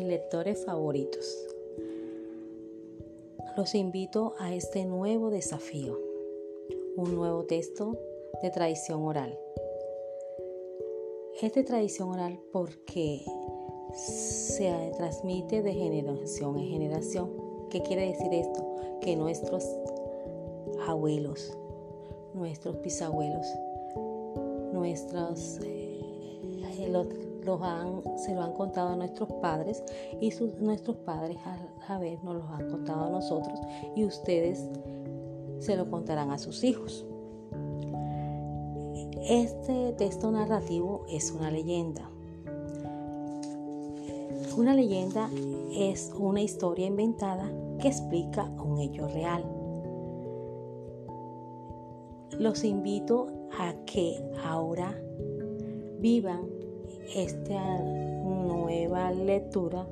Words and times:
lectores 0.00 0.64
favoritos. 0.64 1.46
Los 3.56 3.74
invito 3.74 4.34
a 4.38 4.54
este 4.54 4.86
nuevo 4.86 5.30
desafío, 5.30 5.98
un 6.96 7.14
nuevo 7.14 7.44
texto 7.44 7.98
de 8.42 8.50
tradición 8.50 9.02
oral. 9.04 9.38
Es 11.40 11.52
de 11.52 11.62
tradición 11.62 12.08
oral 12.08 12.40
porque 12.50 13.20
se 13.94 14.92
transmite 14.96 15.62
de 15.62 15.74
generación 15.74 16.58
en 16.58 16.68
generación. 16.68 17.30
¿Qué 17.68 17.82
quiere 17.82 18.06
decir 18.06 18.32
esto? 18.32 18.64
Que 19.02 19.16
nuestros 19.16 19.66
abuelos, 20.86 21.56
nuestros 22.34 22.80
bisabuelos, 22.80 23.46
nuestros 24.72 25.58
eh, 25.62 25.92
han, 27.62 28.02
se 28.18 28.34
lo 28.34 28.42
han 28.42 28.52
contado 28.52 28.90
a 28.90 28.96
nuestros 28.96 29.32
padres 29.34 29.82
y 30.20 30.32
nuestros 30.60 30.96
padres 30.98 31.36
a, 31.44 31.94
a 31.94 31.98
vez 31.98 32.22
nos 32.22 32.36
los 32.36 32.50
han 32.50 32.70
contado 32.70 33.06
a 33.06 33.10
nosotros 33.10 33.58
y 33.96 34.04
ustedes 34.04 34.68
se 35.58 35.76
lo 35.76 35.90
contarán 35.90 36.30
a 36.30 36.38
sus 36.38 36.64
hijos. 36.64 37.06
Este 39.28 39.92
texto 39.92 40.30
narrativo 40.32 41.04
es 41.08 41.30
una 41.30 41.50
leyenda. 41.50 42.10
Una 44.56 44.74
leyenda 44.74 45.30
es 45.72 46.12
una 46.18 46.42
historia 46.42 46.86
inventada 46.86 47.50
que 47.80 47.88
explica 47.88 48.44
un 48.44 48.80
hecho 48.80 49.08
real. 49.08 49.44
Los 52.38 52.64
invito 52.64 53.28
a 53.58 53.74
que 53.86 54.22
ahora 54.44 55.00
vivan 56.00 56.51
esta 57.14 57.78
nueva 57.78 59.10
lectura, 59.10 59.86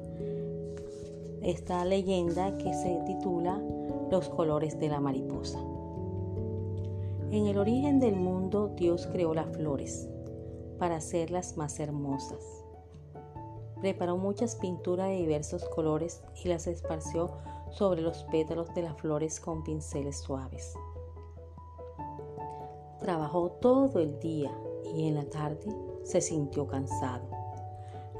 esta 1.42 1.84
leyenda 1.84 2.56
que 2.58 2.72
se 2.72 3.00
titula 3.06 3.60
Los 4.10 4.28
colores 4.28 4.78
de 4.78 4.88
la 4.88 5.00
mariposa. 5.00 5.58
En 7.30 7.46
el 7.46 7.58
origen 7.58 8.00
del 8.00 8.16
mundo 8.16 8.72
Dios 8.76 9.06
creó 9.06 9.34
las 9.34 9.54
flores 9.56 10.08
para 10.78 10.96
hacerlas 10.96 11.56
más 11.56 11.78
hermosas. 11.78 12.64
Preparó 13.80 14.16
muchas 14.16 14.56
pinturas 14.56 15.08
de 15.08 15.16
diversos 15.16 15.64
colores 15.68 16.22
y 16.44 16.48
las 16.48 16.66
esparció 16.66 17.30
sobre 17.70 18.02
los 18.02 18.24
pétalos 18.24 18.74
de 18.74 18.82
las 18.82 18.96
flores 18.96 19.40
con 19.40 19.62
pinceles 19.62 20.18
suaves. 20.18 20.74
Trabajó 22.98 23.50
todo 23.52 24.00
el 24.00 24.18
día 24.20 24.50
y 24.94 25.08
en 25.08 25.14
la 25.14 25.24
tarde 25.24 25.89
se 26.04 26.20
sintió 26.20 26.66
cansado. 26.66 27.24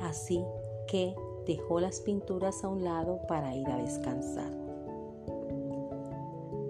Así 0.00 0.45
que 0.86 1.14
dejó 1.47 1.81
las 1.81 2.00
pinturas 2.00 2.64
a 2.64 2.69
un 2.69 2.84
lado 2.84 3.20
para 3.27 3.55
ir 3.55 3.69
a 3.69 3.77
descansar. 3.77 4.50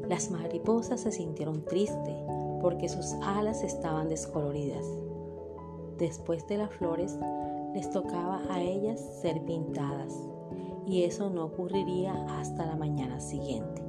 Las 0.09 0.31
mariposas 0.31 1.01
se 1.01 1.13
sintieron 1.13 1.65
tristes 1.65 2.17
porque 2.61 2.89
sus 2.89 3.13
alas 3.23 3.63
estaban 3.63 4.09
descoloridas. 4.09 4.85
Después 5.99 6.47
de 6.49 6.59
las 6.59 6.71
flores, 6.71 7.17
les 7.75 7.91
tocaba 7.91 8.43
a 8.51 8.61
ellas 8.61 9.01
ser 9.21 9.45
pintadas 9.45 10.15
y 10.87 11.05
eso 11.05 11.31
no 11.31 11.45
ocurriría 11.45 12.13
hasta 12.39 12.67
la 12.67 12.75
mañana 12.75 13.21
siguiente. 13.21 13.83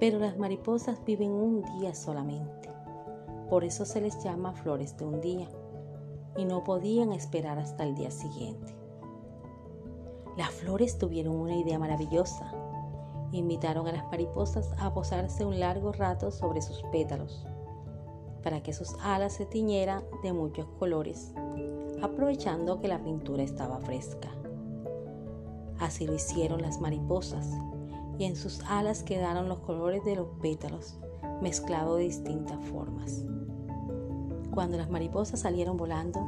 Pero 0.00 0.18
las 0.18 0.36
mariposas 0.36 1.02
viven 1.04 1.30
un 1.30 1.62
día 1.78 1.94
solamente, 1.94 2.68
por 3.48 3.64
eso 3.64 3.84
se 3.84 4.00
les 4.00 4.22
llama 4.22 4.52
flores 4.52 4.96
de 4.96 5.04
un 5.04 5.20
día 5.20 5.48
y 6.36 6.44
no 6.44 6.64
podían 6.64 7.12
esperar 7.12 7.58
hasta 7.58 7.84
el 7.84 7.94
día 7.94 8.10
siguiente. 8.10 8.74
Las 10.36 10.50
flores 10.50 10.98
tuvieron 10.98 11.34
una 11.34 11.56
idea 11.56 11.78
maravillosa. 11.78 12.52
Invitaron 13.32 13.88
a 13.88 13.92
las 13.92 14.04
mariposas 14.06 14.74
a 14.78 14.92
posarse 14.92 15.44
un 15.44 15.58
largo 15.58 15.92
rato 15.92 16.30
sobre 16.30 16.60
sus 16.60 16.82
pétalos, 16.92 17.46
para 18.42 18.62
que 18.62 18.72
sus 18.72 18.94
alas 19.02 19.32
se 19.32 19.46
tiñeran 19.46 20.04
de 20.22 20.32
muchos 20.32 20.66
colores, 20.78 21.32
aprovechando 22.02 22.80
que 22.80 22.88
la 22.88 23.02
pintura 23.02 23.42
estaba 23.42 23.80
fresca. 23.80 24.28
Así 25.78 26.06
lo 26.06 26.14
hicieron 26.14 26.62
las 26.62 26.80
mariposas, 26.80 27.48
y 28.18 28.24
en 28.24 28.36
sus 28.36 28.62
alas 28.64 29.02
quedaron 29.02 29.48
los 29.48 29.60
colores 29.60 30.04
de 30.04 30.16
los 30.16 30.28
pétalos, 30.42 30.98
mezclados 31.40 31.98
de 31.98 32.04
distintas 32.04 32.62
formas. 32.66 33.24
Cuando 34.56 34.78
las 34.78 34.88
mariposas 34.88 35.40
salieron 35.40 35.76
volando, 35.76 36.18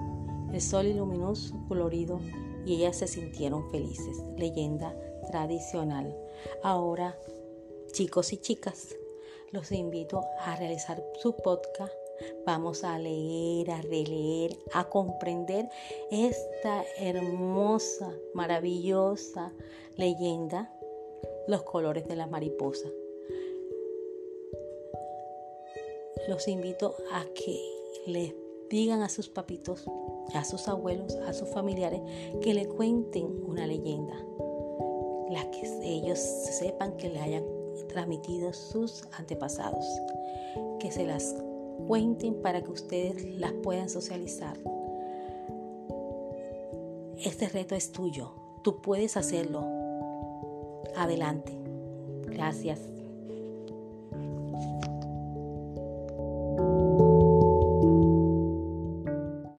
el 0.53 0.61
sol 0.61 0.85
iluminó 0.85 1.35
su 1.35 1.67
colorido 1.67 2.21
y 2.67 2.75
ellas 2.75 2.99
se 2.99 3.07
sintieron 3.07 3.71
felices. 3.71 4.19
Leyenda 4.37 4.95
tradicional. 5.31 6.15
Ahora, 6.63 7.19
chicos 7.91 8.35
y 8.35 8.37
chicas, 8.37 8.95
los 9.51 9.73
invito 9.73 10.27
a 10.41 10.57
realizar 10.57 11.03
su 11.15 11.37
podcast. 11.37 11.95
Vamos 12.45 12.85
a 12.85 12.99
leer, 12.99 13.71
a 13.71 13.81
releer, 13.81 14.59
a 14.75 14.91
comprender 14.91 15.71
esta 16.11 16.85
hermosa, 16.99 18.13
maravillosa 18.35 19.55
leyenda, 19.97 20.71
los 21.47 21.63
colores 21.63 22.07
de 22.07 22.17
la 22.17 22.27
mariposa. 22.27 22.91
Los 26.29 26.47
invito 26.47 26.95
a 27.11 27.25
que 27.35 27.78
le 28.09 28.37
digan 28.71 29.03
a 29.03 29.09
sus 29.09 29.29
papitos, 29.29 29.85
a 30.35 30.45
sus 30.45 30.69
abuelos, 30.69 31.15
a 31.27 31.33
sus 31.33 31.49
familiares, 31.49 32.01
que 32.43 32.55
le 32.55 32.67
cuenten 32.67 33.43
una 33.47 33.67
leyenda, 33.67 34.15
la 35.31 35.51
que 35.51 35.67
ellos 35.83 36.19
sepan 36.19 36.97
que 36.97 37.09
le 37.11 37.21
hayan 37.21 37.45
transmitido 37.89 38.53
sus 38.53 39.05
antepasados, 39.13 39.85
que 40.81 40.91
se 40.91 41.07
las 41.07 41.35
cuenten 41.87 42.43
para 42.43 42.63
que 42.63 42.71
ustedes 42.71 43.25
las 43.39 43.53
puedan 43.53 43.89
socializar. 43.89 44.59
Este 47.25 47.49
reto 47.49 47.75
es 47.75 47.93
tuyo, 47.93 48.33
tú 48.63 48.81
puedes 48.81 49.17
hacerlo. 49.17 49.65
Adelante. 50.97 51.53
Gracias. 52.27 52.98